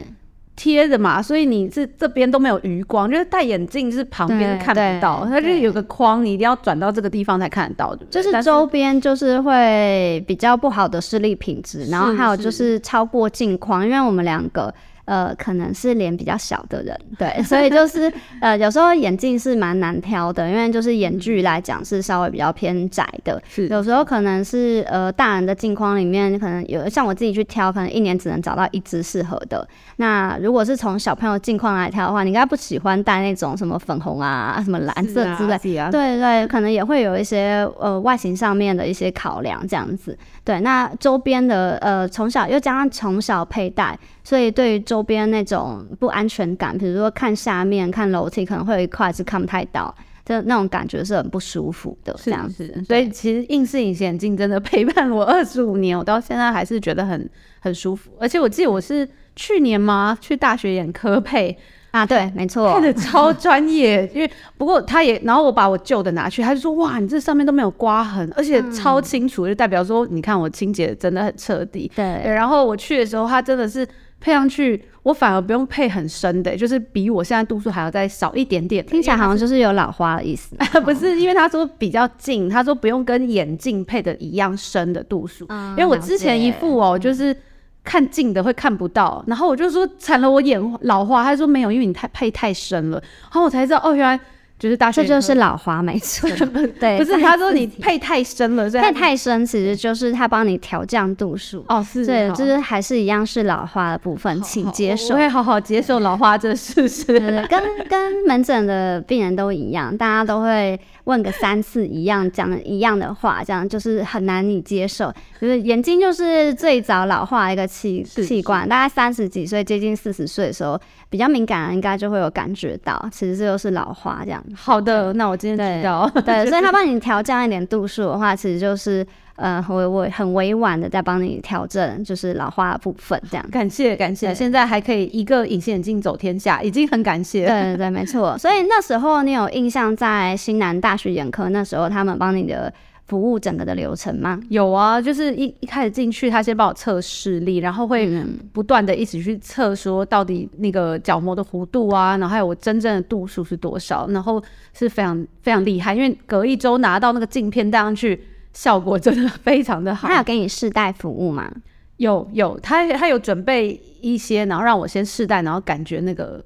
[0.57, 8.23] 贴的嘛，所以你是这边都没有余光，就是戴眼镜是旁边看不到，它就是有个框，你一定要转到这个地方才看得到，对不对？
[8.23, 14.75] 就是周边就是会比较不好的视力品质，然后还有就是超过镜框，因为我们两个。
[15.05, 23.43] 呃，可能是脸比较小的人，对，所以就是呃，有时候眼镜是蛮难挑的，因为就是眼距来讲是稍微比较偏窄的。
[23.49, 29.67] 是，有时候可能是呃，大人的镜框里面可能有，像我自己去挑，可能一年只能找到一只适合的。
[29.97, 35.59] 那如果是从小朋友镜框来挑的话，你应该不喜欢戴那种什么粉红啊、什么蓝色之类，
[35.91, 40.17] 对对，可能也会有一些呃外形上面的一些考量这样子。
[40.51, 43.97] 对，那周边的呃，从小又加上从小佩戴。
[44.25, 52.13] 所以对于周边那种不安全感，比如说看下面、看楼梯，可能会有一块是看不太到，就那种感觉是很不舒服的。
[52.21, 58.11] 这样子，是，所以其实硬式隐形眼镜真的陪伴我二十五年，我到现在还是觉得很很舒服。
[58.19, 60.19] 而且我记得我是去年吗？
[60.21, 61.57] 去大学眼科配
[61.91, 64.09] 啊，对，没错，看的超专业。
[64.15, 71.91] 因为不过他也，然后我把我旧的拿去，他就说哇，你这上面都没有刮痕，而且超清楚，嗯、就代表说你看我清洁真的很彻底。
[71.95, 73.87] 对，对，然后我去的时候，他真的是。
[74.23, 78.85] 配上去，我反而不用配很深的，就是比我现在度数还要再少一点点。
[78.85, 81.19] 听起来好像就是有老花的意思， 不是？
[81.19, 85.47] 因为他说比较近，他说不用跟眼镜配的一样深的度数。
[85.49, 87.35] 嗯，因为我之前一副哦，就是
[87.83, 91.25] 看近的会看不到，然后我就说惨了，我眼老花。
[91.25, 92.99] 他说没有，因为你太配太深了。
[93.23, 94.21] 然后我才知道哦，原来。
[94.61, 96.29] 就是大学，这就是老花，没错。
[96.79, 101.65] 对，不是他说你配太深了，配太深其实就是他帮你调降度数。
[101.67, 105.15] 哦，是，对，就是还是一样是老花的部分，请接受。
[105.15, 107.05] 我会好好接受老花这事实。
[107.07, 115.11] 对对，跟跟门诊的病人都一样，大家都会问个三次一样讲一样的话，这样就是很难以接受。
[115.41, 124.45] 就是眼睛就是最早老化的一个器器官，大概三十几岁接近四十岁的时候，比较敏感的应该就会有感觉到，其实这就是老花这样。
[124.55, 126.11] 好的，那我今天知道。
[126.15, 133.47] 对，对，所以他帮你调降一点度数的话，其实就是呃，我我很委婉的在帮你调整，就是老花的部分这样。
[133.51, 137.47] 感谢感谢，现在还可以一个隐形眼镜走天下，已经很感谢。
[137.47, 138.37] 对对对，没错。
[138.39, 142.73] 所以那时候你有印象，在新南大学眼科那时候，他们帮你的。
[143.11, 144.39] 服务整个的流程吗？
[144.51, 154.41] 有啊，就是一一开始进去，他先帮我测视力，然后会不断的一直去测，说到底那个角膜的弧度啊，然后还有我真正的度数是多少，然后
[154.73, 160.07] 是非常非常厉害，因为隔一周拿到那个镜片戴上去，效果真的非常的好。
[160.07, 161.51] 他有给你试戴服务吗？
[161.97, 166.41] 有有，他他有准备一些，然后让我先试戴，然后感觉那个。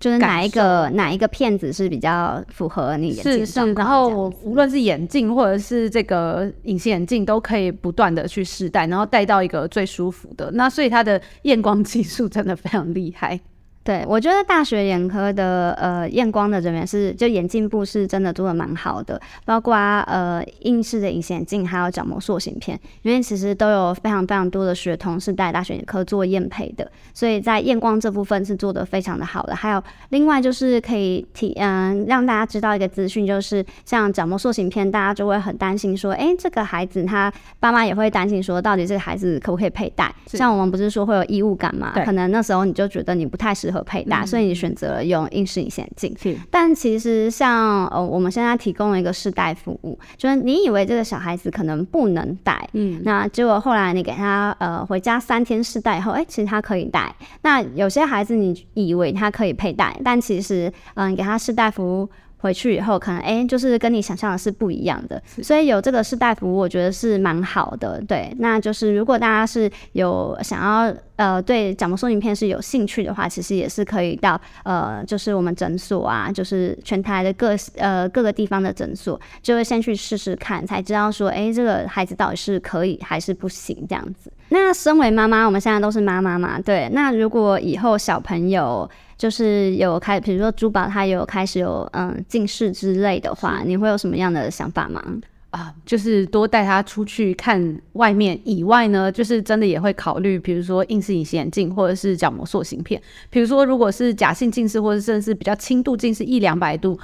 [0.00, 3.86] 就是哪一个哪一个片子是比较符合你眼睛状况？
[3.86, 10.50] 然后我无论是眼镜或者是这个隐形眼镜，都可以不断的去试戴，然后戴到一个最舒服的。
[10.52, 13.38] 那所以它的验光技术真的非常厉害。
[13.82, 29.56] 对，我觉得大学眼科的呃验光的人员是就眼镜部是真的做的蛮好的，包括呃硬式的隐形眼镜还有角膜塑形片，因为其实都有非常非常多的学童是带大学眼科做验配的，所以在验光这部分是做的非常的好的。
[29.56, 40.14] 还有另外就是可以提嗯让大家知道一个资讯，就是像角膜塑形片，大家就会很担心说，哎，这个孩子他爸妈也会担心说，到底这个孩子可不可以佩戴？
[40.26, 41.92] 像我们不是说会有异物感嘛？
[42.04, 43.80] 可能那时候你就觉得你不太适合。
[43.80, 46.38] 和佩戴，所以你选择了用硬式隐形眼镜。
[46.50, 57.14] 但其实像呃，我们现在提供了一个试戴服务，就是你以为这个小孩子可能不能戴，嗯，那结果后来你给他呃回家三天试戴以后，哎、欸，其实他可以戴。
[57.40, 62.10] 那有些孩子你以为他可以佩戴，但其实嗯、呃，给他试戴服务。
[62.40, 68.02] 回去以后，可能哎、欸，就是跟你想象的是不一样的，所以有这个试戴服务，我觉得是蛮好的。
[68.08, 84.32] 对，那就是如果大家是有想要呃对角膜塑形片是有兴趣的话，其实也是可以到呃就是我们诊所啊，就是全台的各呃各个地方的诊所，就会先去试试看，才知道说哎、欸、这个孩子到底是可以还是不行这样子。
[84.48, 88.88] 那身为妈妈，我们现在都是妈妈嘛，对，那如果以后小朋友。
[89.20, 95.04] 就是有开，比如说珠宝，它有开始有嗯近视之类的话，你会有什么样的想法吗？
[95.50, 102.98] 啊，就是多带他出去看外面以外呢，就是真的也会考虑，比如说硬式隐形眼镜或者是角膜塑形片。
[103.28, 106.98] 比如说，如果是假性近视或者甚至是比较轻度近视一两百度。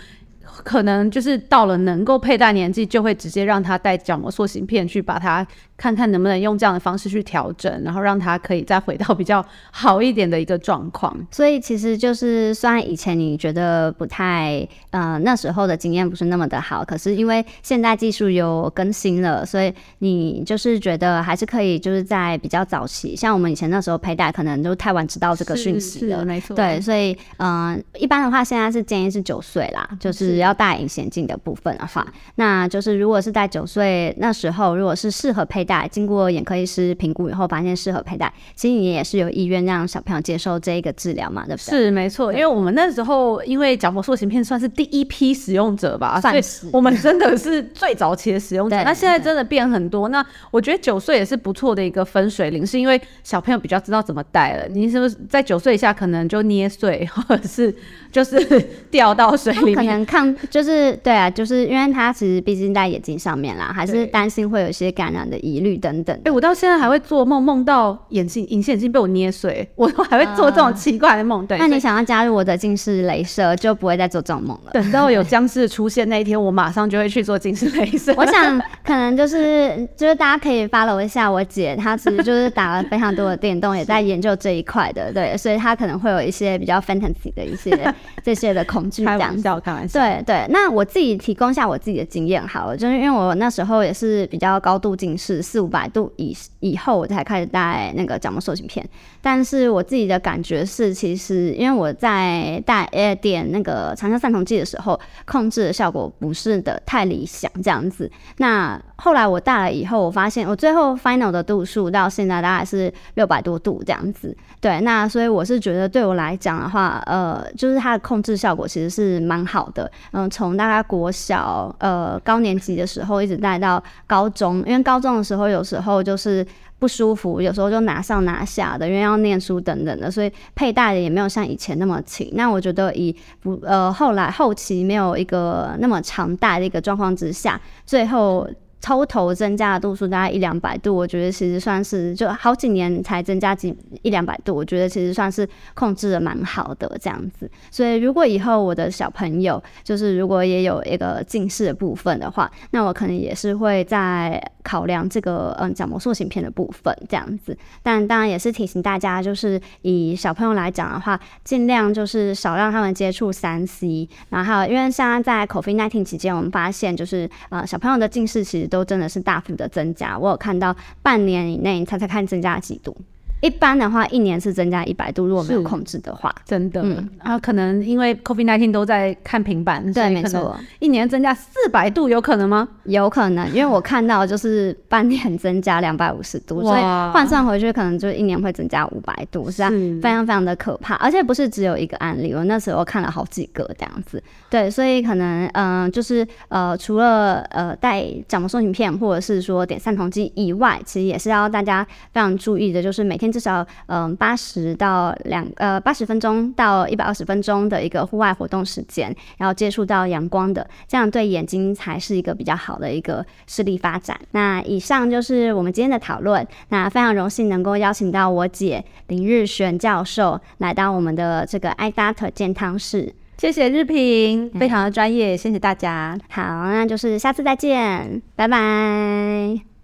[0.64, 11.14] 可能就是到了能够佩戴年纪，就会直接让他戴角膜塑形片去把它看看能不能用这样的方式去调整，然后让他可以再回到比较好一点的一个状况。
[11.30, 26.54] 所以其实就是虽然以前你觉得不太，呃，那时候的经验不是那么的好，可是因为现在技术有更新了，所以你就是觉得还是可以，就是在比较早期，像我们以前那时候佩戴，可能就太晚知道这个讯息了，没错。
[26.54, 30.35] 对，所以嗯、呃，一般的话现在是建议是九岁啦，就是。
[30.38, 41.70] 要戴隐形眼镜的部分的话，那就是如果是在九岁那时候，如果是适合佩戴，经过眼科医师评估以后发现适合佩戴，其实你也是有意愿让小朋友接受这一个治疗嘛，对不对？
[41.70, 48.76] 是没错，因为我们那时候因为角膜塑形片算是第一批使用者吧，算是我们真的是最早期的使用者。
[48.82, 54.66] 那现在真的变很多，那我觉得九岁也是不错的一个分水岭，是因为小朋友比较知道怎么戴了。
[54.68, 57.74] 你是不是在九岁以下可能就捏碎，或者是
[58.10, 58.38] 就是
[58.90, 59.76] 掉到水里面？
[59.76, 60.04] 可能
[60.34, 60.48] 看。
[60.50, 66.16] 就是对啊，就是因为他其实毕竟在眼睛上面啦，还是担心会有一些感染的疑虑等等。
[66.18, 71.42] 哎、欸，我到现在还会做梦，梦到眼镜隐形眼镜被我捏碎，我都还会做这种奇怪的梦。
[71.42, 74.72] 呃、对，那你想要加入我的近视雷射，就不会再做这种梦了。
[74.72, 78.14] 等到有僵尸出现那一天，我马上就会去做近视雷射。
[78.16, 85.12] 我想可能就是就是大家可以 follow 一下我姐，她其实就是打了非常多的电动，也在研究这一块的。
[85.12, 89.04] 对，所以她可能会有一些比较 fantasy 的一些这些的恐惧。
[89.04, 90.00] 开玩笑，开玩笑。
[90.00, 98.86] 对对，那我自己提供一下我自己的经验好了，就是因为我那时候也是比较高度近视，四五百度以以后我才开始戴那个角膜塑形片。
[99.20, 108.10] 但是我自己的感觉是，其实因为我在戴呃点那个长效散瞳剂的时候，控制的效果不是的太理想这样子。
[108.38, 114.36] 那后来我戴了以后，我发现我最后 final 的度数到现在大概是六百多度这样子。
[114.60, 119.90] 对，那所以我是觉得对我来讲的话，呃，就是它的控制效果其实是蛮好的。
[120.12, 126.46] 嗯、从大概国小呃高年级的时候一直带到高中，因为高中的时候有时候就是
[126.78, 132.30] 不舒服，有时候就拿上拿下的，因为要念书等等的，所以佩戴的也没有像以前那么勤。
[132.34, 138.48] 那我觉得以不呃后来后期没有一个那么常戴的一个状况之下，最后。
[138.80, 147.50] 抽头增加的度数大概一两百度，我觉得其实算是就好几年才增加几一两百度，我觉得其实算是控制的蛮好的这样子。
[147.70, 157.56] 所以如果以后我的小朋友就是如果也有一个近视的部分的话，那我可能也是会在考量这个嗯角膜塑形片的部分这样子。
[157.82, 164.08] 但当然也是提醒大家，就是以小朋友来讲的话，尽量就是少让他们接触三 C。
[164.28, 170.18] 然后因为现在在 COVID-19 期间，我们发现就是呃小朋友的近视其实都真的是大幅的增加。
[170.18, 172.96] 我有看到半年以内，你猜猜看增加了几度？
[173.42, 176.80] 一般的话，一年是增加一百度，如果没有控制的话，真的。
[176.82, 182.66] 嗯，然后可能因为 COVID-19 都在看平板，对，没错，一年增加四百度，有可能吗？
[182.84, 190.94] 有可能，因为我看到就是半年增加两百五十度，所以换算回去，可能就一年会增加五百度，是啊，非常非常的可怕。
[190.94, 194.22] 而且不是只有一个案例，我那时候看了好几个这样子。
[194.48, 203.25] 对，所以可能嗯、呃，就是呃，除了呃戴角膜塑形片或者是说点散瞳剂以外，其实也是要大家非常注意的，就是每天。
[203.30, 214.18] 至少嗯八十到两呃八十分钟到一百二十分钟的一个户外活动时间，然后接触到阳光的，这样对眼睛才是一个比较好的一个视力发展。
[214.32, 216.46] 那以上就是我们今天的讨论。
[216.68, 223.14] 那非常荣幸能够邀请到我姐林日璇教授来到我们的这个 iDoctor 健康室。
[223.38, 226.18] 谢谢日平，非常的专业，谢谢大家。
[226.30, 229.75] 好，那就是下次再见，拜拜。